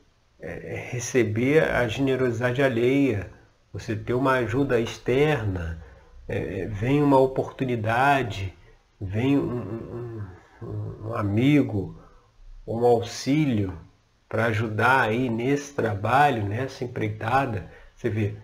é, 0.42 0.88
receber 0.90 1.62
a 1.62 1.86
generosidade 1.86 2.60
alheia, 2.62 3.30
você 3.72 3.94
ter 3.94 4.12
uma 4.12 4.32
ajuda 4.32 4.80
externa, 4.80 5.82
é, 6.28 6.66
vem 6.66 7.00
uma 7.00 7.18
oportunidade, 7.18 8.52
vem 9.00 9.38
um, 9.38 10.22
um, 10.62 11.08
um 11.08 11.14
amigo, 11.14 11.96
um 12.66 12.84
auxílio 12.84 13.78
para 14.28 14.46
ajudar 14.46 15.02
aí 15.02 15.30
nesse 15.30 15.74
trabalho, 15.74 16.44
nessa 16.44 16.84
empreitada. 16.84 17.70
Você 17.94 18.10
vê, 18.10 18.34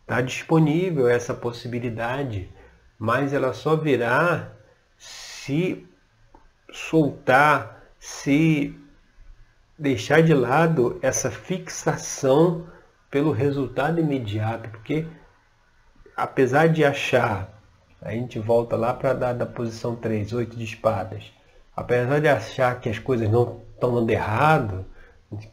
está 0.00 0.22
disponível 0.22 1.06
essa 1.06 1.34
possibilidade, 1.34 2.50
mas 2.98 3.34
ela 3.34 3.52
só 3.52 3.76
virá 3.76 4.52
se 4.96 5.86
soltar, 6.72 7.82
se 7.98 8.74
deixar 9.78 10.22
de 10.22 10.32
lado 10.32 10.98
essa 11.02 11.30
fixação 11.30 12.66
pelo 13.10 13.30
resultado 13.30 14.00
imediato, 14.00 14.70
porque 14.70 15.06
apesar 16.16 16.68
de 16.68 16.84
achar, 16.84 17.50
a 18.00 18.12
gente 18.12 18.38
volta 18.38 18.76
lá 18.76 18.94
para 18.94 19.12
dar 19.12 19.32
da 19.34 19.46
posição 19.46 19.94
3, 19.94 20.32
8 20.32 20.56
de 20.56 20.64
espadas, 20.64 21.32
apesar 21.74 22.20
de 22.20 22.28
achar 22.28 22.80
que 22.80 22.88
as 22.88 22.98
coisas 22.98 23.28
não 23.28 23.60
estão 23.74 23.90
andando 23.90 24.10
errado, 24.10 24.86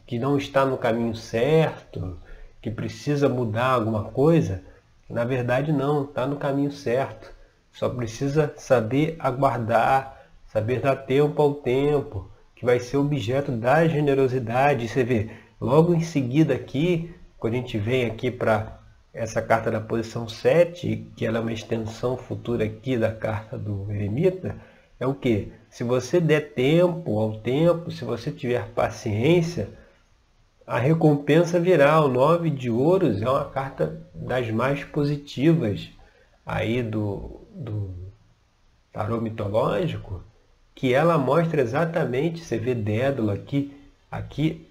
que 0.06 0.18
não 0.18 0.38
está 0.38 0.64
no 0.64 0.78
caminho 0.78 1.14
certo, 1.14 2.18
que 2.62 2.70
precisa 2.70 3.28
mudar 3.28 3.72
alguma 3.72 4.04
coisa, 4.04 4.62
na 5.08 5.24
verdade 5.24 5.72
não, 5.72 6.04
está 6.04 6.26
no 6.26 6.36
caminho 6.36 6.70
certo. 6.70 7.32
Só 7.72 7.88
precisa 7.88 8.54
saber 8.56 9.16
aguardar, 9.18 10.28
saber 10.46 10.80
dar 10.80 10.96
tempo 10.96 11.42
ao 11.42 11.54
tempo, 11.54 12.30
vai 12.64 12.80
ser 12.80 12.96
objeto 12.96 13.52
da 13.52 13.86
generosidade. 13.86 14.88
Você 14.88 15.04
vê, 15.04 15.30
logo 15.60 15.94
em 15.94 16.00
seguida 16.00 16.54
aqui, 16.54 17.14
quando 17.38 17.54
a 17.54 17.56
gente 17.58 17.78
vem 17.78 18.06
aqui 18.06 18.30
para 18.30 18.80
essa 19.12 19.40
carta 19.40 19.70
da 19.70 19.80
posição 19.80 20.28
7, 20.28 21.12
que 21.16 21.24
ela 21.24 21.38
é 21.38 21.40
uma 21.40 21.52
extensão 21.52 22.16
futura 22.16 22.64
aqui 22.64 22.96
da 22.96 23.12
carta 23.12 23.56
do 23.56 23.90
eremita, 23.92 24.56
é 24.98 25.06
o 25.06 25.14
que? 25.14 25.52
Se 25.68 25.84
você 25.84 26.20
der 26.20 26.54
tempo 26.54 27.18
ao 27.18 27.38
tempo, 27.38 27.90
se 27.90 28.04
você 28.04 28.32
tiver 28.32 28.68
paciência, 28.70 29.68
a 30.66 30.78
recompensa 30.78 31.60
virá. 31.60 32.00
O 32.00 32.08
9 32.08 32.50
de 32.50 32.70
ouros 32.70 33.20
é 33.20 33.28
uma 33.28 33.44
carta 33.44 34.00
das 34.14 34.50
mais 34.50 34.82
positivas 34.84 35.90
aí 36.46 36.82
do, 36.82 37.40
do 37.54 37.94
tarô 38.92 39.20
mitológico, 39.20 40.22
que 40.74 40.92
ela 40.92 41.16
mostra 41.16 41.60
exatamente, 41.60 42.44
você 42.44 42.58
vê 42.58 42.74
Dédalo 42.74 43.30
aqui, 43.30 43.72
aqui 44.10 44.68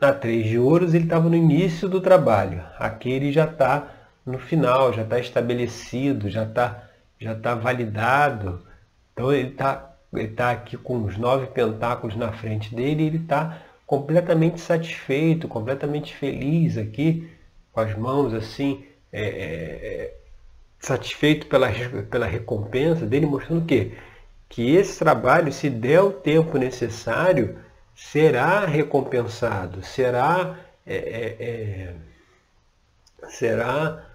na 0.00 0.12
3 0.12 0.46
de 0.46 0.58
ouros 0.58 0.94
ele 0.94 1.04
estava 1.04 1.28
no 1.28 1.36
início 1.36 1.88
do 1.88 2.00
trabalho, 2.00 2.62
aqui 2.78 3.10
ele 3.10 3.32
já 3.32 3.44
está 3.44 3.88
no 4.24 4.38
final, 4.38 4.92
já 4.92 5.02
está 5.02 5.18
estabelecido, 5.18 6.28
já 6.30 6.44
está 6.44 6.84
já 7.18 7.34
tá 7.34 7.54
validado, 7.54 8.62
então 9.12 9.32
ele 9.32 9.50
está 9.50 9.94
ele 10.12 10.28
tá 10.28 10.50
aqui 10.50 10.76
com 10.76 11.04
os 11.04 11.16
nove 11.16 11.46
pentáculos 11.48 12.16
na 12.16 12.32
frente 12.32 12.74
dele 12.74 13.04
ele 13.04 13.18
está 13.18 13.62
completamente 13.86 14.60
satisfeito, 14.60 15.48
completamente 15.48 16.14
feliz 16.14 16.78
aqui, 16.78 17.28
com 17.72 17.80
as 17.80 17.96
mãos 17.96 18.32
assim, 18.32 18.84
é, 19.12 19.22
é, 19.22 20.04
é 20.04 20.14
satisfeito 20.78 21.46
pela, 21.48 21.68
pela 22.10 22.26
recompensa 22.26 23.04
dele, 23.04 23.26
mostrando 23.26 23.62
o 23.62 23.66
quê? 23.66 23.92
Que 24.50 24.74
esse 24.74 24.98
trabalho, 24.98 25.52
se 25.52 25.70
der 25.70 26.02
o 26.02 26.12
tempo 26.12 26.58
necessário, 26.58 27.56
será 27.94 28.66
recompensado, 28.66 29.80
será, 29.82 30.58
é, 30.84 30.96
é, 30.96 31.94
é, 33.22 33.28
será 33.28 34.06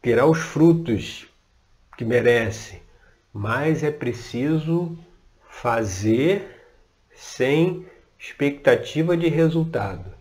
terá 0.00 0.24
os 0.24 0.38
frutos 0.38 1.26
que 1.96 2.04
merece, 2.04 2.80
mas 3.32 3.82
é 3.82 3.90
preciso 3.90 4.96
fazer 5.50 6.64
sem 7.12 7.84
expectativa 8.16 9.16
de 9.16 9.28
resultado. 9.28 10.14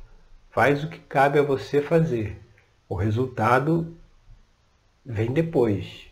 Faz 0.50 0.84
o 0.84 0.90
que 0.90 1.00
cabe 1.00 1.38
a 1.38 1.44
você 1.44 1.84
fazer. 1.84 2.42
O 2.90 2.96
resultado 2.96 3.96
vem 5.06 5.32
depois. 5.32 6.08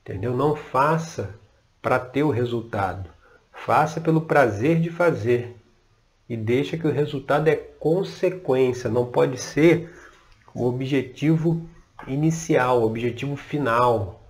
Entendeu? 0.00 0.34
Não 0.34 0.56
faça 0.56 1.38
para 1.80 1.98
ter 1.98 2.22
o 2.22 2.30
resultado. 2.30 3.10
Faça 3.52 4.00
pelo 4.00 4.22
prazer 4.22 4.80
de 4.80 4.90
fazer. 4.90 5.56
E 6.28 6.36
deixa 6.36 6.76
que 6.76 6.86
o 6.86 6.92
resultado 6.92 7.48
é 7.48 7.56
consequência, 7.56 8.88
não 8.88 9.06
pode 9.06 9.38
ser 9.38 9.92
o 10.54 10.64
objetivo 10.66 11.68
inicial, 12.06 12.80
o 12.80 12.86
objetivo 12.86 13.36
final. 13.36 14.22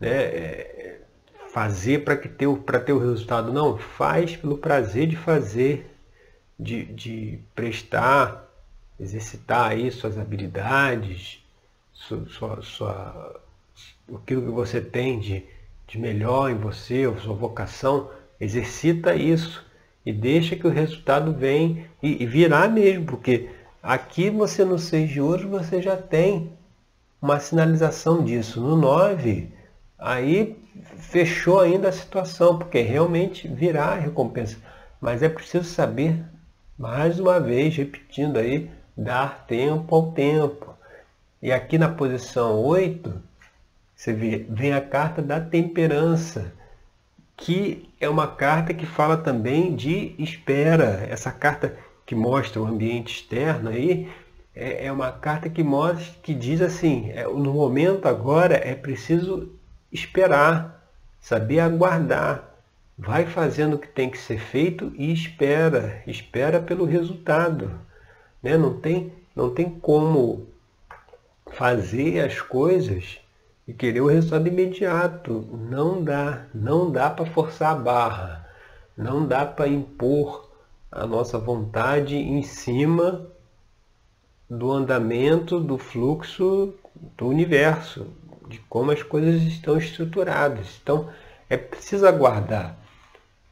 Né? 0.00 0.10
É, 0.10 0.68
fazer 1.48 2.04
para 2.04 2.16
ter, 2.16 2.30
ter 2.84 2.92
o 2.92 2.98
resultado. 2.98 3.52
Não, 3.52 3.76
faz 3.76 4.36
pelo 4.36 4.58
prazer 4.58 5.08
de 5.08 5.16
fazer, 5.16 5.90
de, 6.58 6.84
de 6.84 7.38
prestar, 7.54 8.48
exercitar 9.00 9.72
aí 9.72 9.90
suas 9.90 10.18
habilidades, 10.18 11.44
sua, 11.92 12.26
sua, 12.28 12.62
sua, 12.62 13.40
aquilo 14.14 14.42
que 14.42 14.50
você 14.50 14.80
tem 14.80 15.18
de, 15.18 15.44
de 15.88 15.98
melhor 15.98 16.50
em 16.50 16.54
você, 16.54 17.10
a 17.12 17.20
sua 17.20 17.34
vocação, 17.34 18.10
exercita 18.38 19.14
isso 19.14 19.66
e 20.04 20.12
deixa 20.12 20.54
que 20.54 20.66
o 20.66 20.70
resultado 20.70 21.32
vem 21.32 21.86
e, 22.02 22.22
e 22.22 22.26
virá 22.26 22.68
mesmo, 22.68 23.06
porque 23.06 23.48
aqui 23.82 24.28
você 24.30 24.64
no 24.64 24.78
6 24.78 25.10
de 25.10 25.20
hoje 25.20 25.46
você 25.46 25.80
já 25.82 25.96
tem 25.96 26.52
uma 27.20 27.40
sinalização 27.40 28.22
disso. 28.22 28.60
No 28.60 28.76
9, 28.76 29.50
aí 29.98 30.56
fechou 30.98 31.58
ainda 31.58 31.88
a 31.88 31.92
situação, 31.92 32.58
porque 32.58 32.80
realmente 32.80 33.48
virá 33.48 33.86
a 33.86 33.98
recompensa. 33.98 34.58
Mas 35.00 35.22
é 35.22 35.28
preciso 35.28 35.64
saber, 35.64 36.22
mais 36.78 37.18
uma 37.18 37.40
vez, 37.40 37.74
repetindo 37.76 38.36
aí, 38.36 38.70
dar 38.96 39.46
tempo 39.46 39.94
ao 39.94 40.12
tempo. 40.12 40.74
E 41.40 41.50
aqui 41.50 41.78
na 41.78 41.88
posição 41.88 42.60
8, 42.60 43.27
você 43.98 44.12
vê, 44.12 44.46
vem 44.48 44.72
a 44.72 44.80
carta 44.80 45.20
da 45.20 45.40
temperança, 45.40 46.52
que 47.36 47.90
é 48.00 48.08
uma 48.08 48.28
carta 48.28 48.72
que 48.72 48.86
fala 48.86 49.16
também 49.16 49.74
de 49.74 50.14
espera. 50.16 51.04
Essa 51.10 51.32
carta 51.32 51.76
que 52.06 52.14
mostra 52.14 52.62
o 52.62 52.66
ambiente 52.66 53.12
externo 53.12 53.70
aí, 53.70 54.08
é, 54.54 54.86
é 54.86 54.92
uma 54.92 55.10
carta 55.10 55.50
que 55.50 55.64
mostra, 55.64 56.14
que 56.22 56.32
diz 56.32 56.60
assim, 56.62 57.10
é, 57.10 57.24
no 57.24 57.52
momento 57.52 58.06
agora 58.06 58.54
é 58.54 58.72
preciso 58.72 59.50
esperar, 59.90 60.88
saber 61.20 61.58
aguardar. 61.58 62.54
Vai 62.96 63.26
fazendo 63.26 63.74
o 63.74 63.78
que 63.80 63.88
tem 63.88 64.08
que 64.08 64.18
ser 64.18 64.38
feito 64.38 64.92
e 64.96 65.12
espera, 65.12 66.04
espera 66.06 66.60
pelo 66.60 66.84
resultado. 66.84 67.80
Né? 68.40 68.56
Não, 68.56 68.78
tem, 68.78 69.12
não 69.34 69.50
tem 69.50 69.68
como 69.68 70.46
fazer 71.50 72.20
as 72.20 72.40
coisas 72.40 73.20
e 73.68 73.74
querer 73.74 74.00
o 74.00 74.06
resultado 74.06 74.48
imediato. 74.48 75.46
Não 75.52 76.02
dá, 76.02 76.46
não 76.54 76.90
dá 76.90 77.10
para 77.10 77.26
forçar 77.26 77.72
a 77.72 77.78
barra, 77.78 78.48
não 78.96 79.26
dá 79.26 79.44
para 79.44 79.68
impor 79.68 80.50
a 80.90 81.06
nossa 81.06 81.38
vontade 81.38 82.16
em 82.16 82.42
cima 82.42 83.30
do 84.48 84.72
andamento, 84.72 85.60
do 85.60 85.76
fluxo 85.76 86.72
do 87.16 87.28
universo, 87.28 88.06
de 88.48 88.58
como 88.60 88.90
as 88.90 89.02
coisas 89.02 89.42
estão 89.42 89.76
estruturadas. 89.76 90.80
Então 90.82 91.10
é 91.50 91.56
preciso 91.58 92.06
aguardar. 92.06 92.74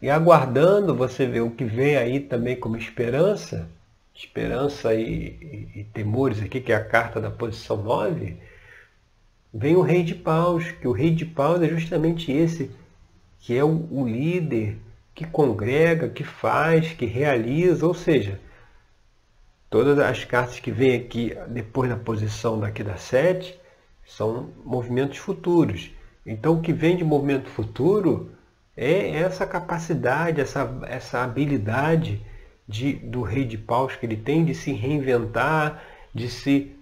E 0.00 0.09
aguardando, 0.09 0.94
você 0.94 1.26
vê 1.26 1.40
o 1.40 1.50
que 1.50 1.64
vem 1.64 1.96
aí 1.96 2.20
também 2.20 2.57
como 2.57 2.76
esperança, 2.76 3.68
esperança 4.14 4.94
e, 4.94 5.68
e, 5.74 5.81
e 5.81 5.85
temores 5.85 6.42
aqui, 6.42 6.61
que 6.61 6.72
é 6.72 6.76
a 6.76 6.85
carta 6.85 7.20
da 7.20 7.31
posição 7.31 7.76
9, 7.83 8.37
vem 9.52 9.76
o 9.76 9.82
rei 9.82 10.02
de 10.02 10.14
paus, 10.14 10.70
que 10.70 10.87
o 10.87 10.92
rei 10.92 11.11
de 11.11 11.24
paus 11.24 11.62
é 11.62 11.68
justamente 11.68 12.30
esse, 12.30 12.70
que 13.40 13.56
é 13.56 13.64
o, 13.64 13.88
o 13.90 14.06
líder 14.06 14.76
que 15.14 15.24
congrega, 15.24 16.09
que 16.09 16.22
faz, 16.22 16.92
que 16.92 17.06
realiza, 17.06 17.87
ou 17.87 17.94
seja, 17.94 18.38
todas 19.70 19.98
as 19.98 20.24
cartas 20.24 20.61
que 20.61 20.70
vêm 20.70 20.96
aqui 20.96 21.35
depois 21.48 21.88
da 21.88 21.96
posição 21.96 22.61
daqui 22.61 22.82
da 22.82 22.96
7 22.96 23.59
são 24.04 24.50
movimentos 24.64 25.18
futuros. 25.18 25.90
Então 26.24 26.54
o 26.54 26.61
que 26.61 26.72
vem 26.72 26.96
de 26.96 27.04
movimento 27.04 27.48
futuro 27.48 28.30
é 28.76 29.11
essa 29.16 29.46
capacidade, 29.46 30.40
essa, 30.40 30.78
essa 30.87 31.22
habilidade 31.22 32.20
de, 32.68 32.94
do 32.94 33.22
rei 33.22 33.44
de 33.44 33.56
paus 33.56 33.96
que 33.96 34.04
ele 34.04 34.16
tem 34.16 34.44
de 34.44 34.54
se 34.54 34.72
reinventar, 34.72 35.82
de 36.14 36.28
se 36.28 36.75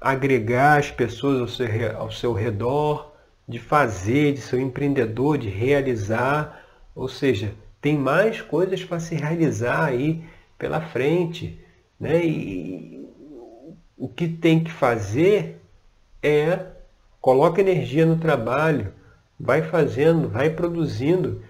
agregar 0.00 0.78
as 0.78 0.90
pessoas 0.90 1.40
ao 1.40 1.48
seu, 1.48 1.98
ao 1.98 2.10
seu 2.10 2.32
redor, 2.32 3.12
de 3.48 3.58
fazer, 3.58 4.32
de 4.34 4.40
ser 4.40 4.56
um 4.56 4.66
empreendedor, 4.66 5.38
de 5.38 5.48
realizar, 5.48 6.64
ou 6.94 7.08
seja, 7.08 7.54
tem 7.80 7.96
mais 7.96 8.40
coisas 8.40 8.84
para 8.84 8.98
se 8.98 9.14
realizar 9.14 9.84
aí 9.84 10.24
pela 10.58 10.80
frente. 10.80 11.60
Né? 11.98 12.24
E 12.24 13.08
o 13.96 14.08
que 14.08 14.28
tem 14.28 14.62
que 14.62 14.72
fazer 14.72 15.60
é 16.22 16.58
coloca 17.20 17.60
energia 17.60 18.04
no 18.04 18.18
trabalho, 18.18 18.92
vai 19.38 19.62
fazendo, 19.62 20.28
vai 20.28 20.50
produzindo, 20.50 21.42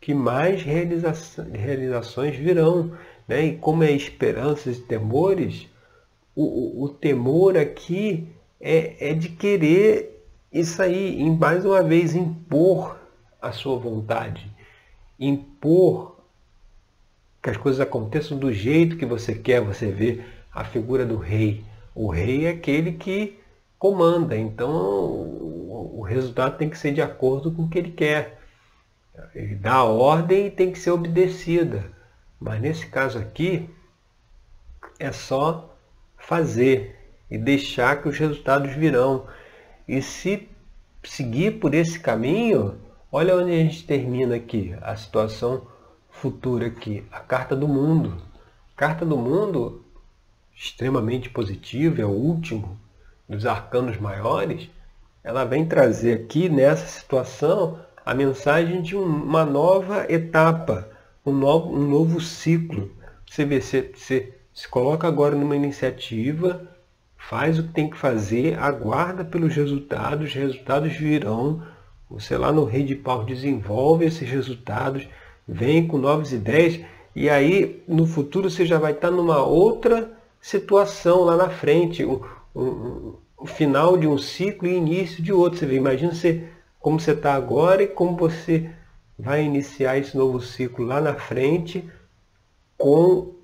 que 0.00 0.14
mais 0.14 0.62
realizações 0.62 2.36
virão. 2.36 2.92
Né? 3.28 3.46
E 3.46 3.56
como 3.56 3.84
é 3.84 3.92
esperanças 3.92 4.78
e 4.78 4.82
temores, 4.82 5.68
o, 6.34 6.84
o, 6.84 6.88
temor 6.88 7.56
aqui 7.56 8.28
é, 8.60 9.10
é 9.10 9.14
de 9.14 9.28
querer 9.28 10.14
isso 10.52 10.80
aí, 10.80 11.20
em, 11.20 11.36
mais 11.36 11.64
uma 11.64 11.82
vez, 11.82 12.14
impor 12.14 12.96
a 13.42 13.50
sua 13.50 13.76
vontade, 13.76 14.50
impor 15.18 16.16
que 17.42 17.50
as 17.50 17.56
coisas 17.56 17.80
aconteçam 17.80 18.38
do 18.38 18.52
jeito 18.52 18.96
que 18.96 19.04
você 19.04 19.34
quer, 19.34 19.60
você 19.60 19.90
vê 19.90 20.24
a 20.52 20.64
figura 20.64 21.04
do 21.04 21.16
rei. 21.16 21.64
O 21.94 22.08
rei 22.08 22.46
é 22.46 22.50
aquele 22.50 22.92
que 22.92 23.38
comanda, 23.78 24.36
então 24.36 24.70
o 24.70 26.02
resultado 26.02 26.56
tem 26.56 26.70
que 26.70 26.78
ser 26.78 26.92
de 26.92 27.02
acordo 27.02 27.50
com 27.52 27.64
o 27.64 27.68
que 27.68 27.78
ele 27.78 27.90
quer. 27.90 28.40
Ele 29.34 29.56
dá 29.56 29.74
a 29.74 29.84
ordem 29.84 30.46
e 30.46 30.50
tem 30.50 30.72
que 30.72 30.78
ser 30.78 30.92
obedecida. 30.92 31.84
Mas 32.40 32.60
nesse 32.60 32.86
caso 32.86 33.18
aqui, 33.18 33.68
é 34.98 35.12
só 35.12 35.73
fazer 36.26 36.96
e 37.30 37.38
deixar 37.38 38.00
que 38.00 38.08
os 38.08 38.18
resultados 38.18 38.72
virão. 38.72 39.26
E 39.86 40.00
se 40.00 40.48
seguir 41.02 41.58
por 41.58 41.74
esse 41.74 41.98
caminho, 41.98 42.78
olha 43.10 43.36
onde 43.36 43.52
a 43.52 43.56
gente 43.56 43.84
termina 43.84 44.36
aqui, 44.36 44.74
a 44.80 44.96
situação 44.96 45.66
futura 46.10 46.66
aqui, 46.66 47.04
a 47.10 47.20
carta 47.20 47.54
do 47.54 47.68
mundo. 47.68 48.16
Carta 48.76 49.04
do 49.04 49.16
mundo 49.16 49.84
extremamente 50.56 51.28
positiva, 51.28 52.00
é 52.00 52.04
o 52.04 52.10
último 52.10 52.78
dos 53.28 53.44
arcanos 53.44 53.98
maiores. 53.98 54.70
Ela 55.22 55.44
vem 55.44 55.66
trazer 55.66 56.14
aqui 56.14 56.48
nessa 56.48 56.86
situação 56.86 57.80
a 58.04 58.14
mensagem 58.14 58.82
de 58.82 58.94
uma 58.94 59.44
nova 59.44 60.06
etapa, 60.12 60.88
um 61.24 61.32
novo, 61.32 61.74
um 61.74 61.88
novo 61.88 62.20
ciclo. 62.20 62.90
Você 63.28 63.44
vê, 63.44 63.60
você, 63.60 63.92
você 63.94 64.34
se 64.54 64.68
coloca 64.68 65.08
agora 65.08 65.34
numa 65.34 65.56
iniciativa, 65.56 66.62
faz 67.16 67.58
o 67.58 67.64
que 67.64 67.72
tem 67.72 67.90
que 67.90 67.96
fazer, 67.96 68.56
aguarda 68.56 69.24
pelos 69.24 69.52
resultados, 69.54 70.28
os 70.28 70.34
resultados 70.34 70.92
virão. 70.92 71.60
Você 72.08 72.36
lá 72.38 72.52
no 72.52 72.64
Rei 72.64 72.84
de 72.84 72.94
Pau 72.94 73.24
desenvolve 73.24 74.04
esses 74.04 74.28
resultados, 74.28 75.08
vem 75.46 75.88
com 75.88 75.98
novas 75.98 76.32
ideias, 76.32 76.80
e 77.16 77.28
aí 77.28 77.82
no 77.88 78.06
futuro 78.06 78.48
você 78.48 78.64
já 78.64 78.78
vai 78.78 78.92
estar 78.92 79.10
numa 79.10 79.42
outra 79.42 80.16
situação 80.40 81.24
lá 81.24 81.36
na 81.36 81.50
frente, 81.50 82.04
o, 82.04 82.24
o, 82.54 83.18
o 83.36 83.46
final 83.46 83.96
de 83.96 84.06
um 84.06 84.18
ciclo 84.18 84.68
e 84.68 84.76
início 84.76 85.20
de 85.20 85.32
outro. 85.32 85.58
Você 85.58 85.66
vê, 85.66 85.76
imagina 85.76 86.14
você, 86.14 86.48
como 86.78 87.00
você 87.00 87.10
está 87.10 87.34
agora 87.34 87.82
e 87.82 87.88
como 87.88 88.16
você 88.16 88.70
vai 89.18 89.42
iniciar 89.42 89.98
esse 89.98 90.16
novo 90.16 90.40
ciclo 90.40 90.86
lá 90.86 91.00
na 91.00 91.14
frente 91.14 91.88
com 92.76 93.34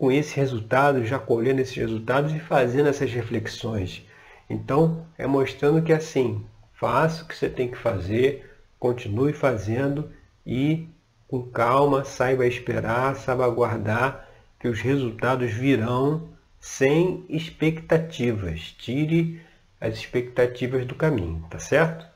com 0.00 0.10
esse 0.10 0.34
resultado, 0.34 1.04
já 1.04 1.18
colhendo 1.18 1.60
esses 1.60 1.76
resultados 1.76 2.32
e 2.32 2.40
fazendo 2.40 2.88
essas 2.88 3.12
reflexões. 3.12 4.02
Então, 4.48 5.04
é 5.18 5.26
mostrando 5.26 5.82
que 5.82 5.92
assim, 5.92 6.42
faça 6.72 7.22
o 7.22 7.28
que 7.28 7.36
você 7.36 7.50
tem 7.50 7.68
que 7.68 7.76
fazer, 7.76 8.50
continue 8.78 9.34
fazendo 9.34 10.10
e 10.46 10.88
com 11.28 11.42
calma, 11.42 12.02
saiba 12.02 12.46
esperar, 12.46 13.14
saiba 13.14 13.44
aguardar 13.44 14.26
que 14.58 14.68
os 14.68 14.80
resultados 14.80 15.52
virão 15.52 16.30
sem 16.58 17.26
expectativas. 17.28 18.74
Tire 18.78 19.42
as 19.78 19.96
expectativas 19.96 20.86
do 20.86 20.94
caminho, 20.94 21.44
tá 21.50 21.58
certo? 21.58 22.06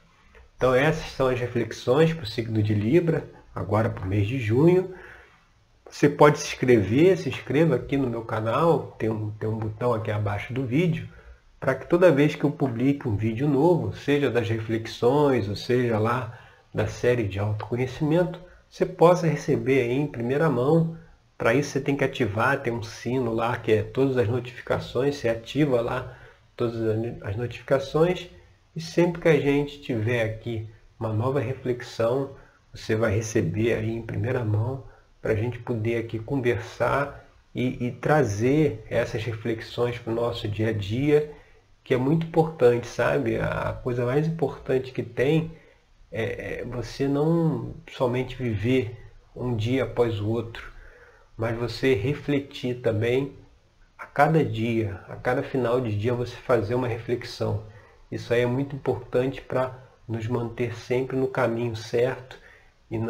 Então 0.57 0.75
essas 0.75 1.13
são 1.13 1.29
as 1.29 1.39
reflexões 1.39 2.15
para 2.15 2.25
o 2.25 2.27
signo 2.27 2.63
de 2.63 2.73
Libra, 2.73 3.29
agora 3.55 3.91
para 3.91 4.07
o 4.07 4.09
mês 4.09 4.27
de 4.27 4.39
junho. 4.39 4.95
Você 5.95 6.09
pode 6.09 6.41
se 6.41 6.49
inscrever, 6.49 7.17
se 7.17 7.29
inscreva 7.29 7.77
aqui 7.77 7.97
no 7.97 8.11
meu 8.11 8.23
canal, 8.23 8.97
tem 8.99 9.09
um, 9.09 9.31
tem 9.31 9.49
um 9.49 9.57
botão 9.57 9.95
aqui 9.95 10.11
abaixo 10.11 10.53
do 10.53 10.67
vídeo, 10.67 11.09
para 11.61 11.73
que 11.77 11.89
toda 11.89 12.11
vez 12.11 12.35
que 12.35 12.43
eu 12.43 12.51
publique 12.51 13.07
um 13.07 13.15
vídeo 13.15 13.49
novo, 13.49 13.95
seja 13.95 14.29
das 14.29 14.49
reflexões, 14.49 15.49
ou 15.49 15.55
seja 15.55 15.97
lá 16.01 16.37
da 16.75 16.89
série 16.89 17.23
de 17.23 17.39
autoconhecimento, 17.39 18.41
você 18.69 18.85
possa 18.85 19.29
receber 19.29 19.83
aí 19.83 19.93
em 19.93 20.09
primeira 20.09 20.51
mão. 20.51 20.97
Para 21.39 21.55
isso 21.55 21.71
você 21.71 21.81
tem 21.81 21.97
que 21.97 22.03
ativar, 22.03 22.61
tem 22.61 22.73
um 22.73 22.83
sino 22.83 23.33
lá 23.33 23.57
que 23.57 23.71
é 23.71 23.85
todas 23.85 24.17
as 24.17 24.27
notificações, 24.27 25.15
você 25.15 25.29
ativa 25.29 25.81
lá 25.81 26.19
todas 26.57 26.75
as 27.23 27.37
notificações 27.37 28.29
e 28.75 28.81
sempre 28.81 29.23
que 29.23 29.29
a 29.29 29.41
gente 29.41 29.81
tiver 29.81 30.25
aqui 30.25 30.69
uma 30.99 31.13
nova 31.13 31.39
reflexão, 31.39 32.35
você 32.75 32.97
vai 32.97 33.15
receber 33.15 33.75
aí 33.75 33.93
em 33.93 34.03
primeira 34.03 34.45
mão 34.45 34.93
para 35.25 35.33
a 35.33 35.37
gente 35.37 35.59
poder 35.59 35.97
aqui 35.97 36.19
conversar 36.19 37.27
e, 37.55 37.87
e 37.87 37.93
trazer 37.93 38.85
essas 38.91 39.25
reflexões 39.25 39.99
para 39.99 40.13
o 40.13 40.15
nosso 40.15 40.47
dia 40.47 40.69
a 40.69 40.73
dia, 40.73 41.33
que 41.83 41.95
é 41.95 41.97
muito 41.97 42.27
importante, 42.27 42.87
sabe? 42.87 43.39
A 43.39 43.73
coisa 43.73 44.05
mais 44.05 44.27
importante 44.27 44.93
que 44.93 45.03
tem 45.03 45.51
é, 46.13 46.59
é 46.59 46.65
você 46.67 47.09
não 47.09 47.73
somente 47.91 48.37
viver 48.37 48.99
um 49.35 49.57
dia 49.57 49.85
após 49.85 50.21
o 50.21 50.29
outro, 50.29 50.71
mas 51.39 51.57
você 51.57 51.95
refletir 51.95 52.83
também 52.83 53.33
a 53.99 54.05
cada 54.05 54.45
dia, 54.45 55.01
a 55.09 55.17
cada 55.17 55.43
final 55.43 55.81
de 55.81 55.99
dia 55.99 56.13
você 56.13 56.37
fazer 56.37 56.75
uma 56.75 56.87
reflexão. 56.87 57.65
Isso 58.13 58.35
aí 58.35 58.43
é 58.43 58.47
muito 58.47 58.77
importante 58.77 59.41
para 59.41 59.75
nos 60.07 60.29
manter 60.29 60.77
sempre 60.77 61.17
no 61.17 61.29
caminho 61.29 61.75
certo 61.75 62.44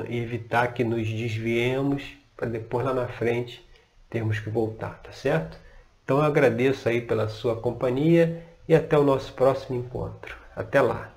e 0.09 0.19
evitar 0.19 0.75
que 0.75 0.85
nos 0.85 1.09
desviemos 1.09 2.17
para 2.37 2.49
depois 2.49 2.85
lá 2.85 2.93
na 2.93 3.07
frente 3.07 3.65
termos 4.11 4.39
que 4.39 4.51
voltar, 4.51 5.01
tá 5.03 5.13
certo? 5.13 5.59
Então 6.05 6.19
eu 6.19 6.25
agradeço 6.25 6.89
aí 6.89 7.01
pela 7.01 7.29
sua 7.29 7.57
companhia 7.57 8.43
e 8.69 8.75
até 8.75 8.99
o 8.99 9.05
nosso 9.05 9.33
próximo 9.33 9.79
encontro. 9.79 10.37
Até 10.55 10.81
lá! 10.81 11.14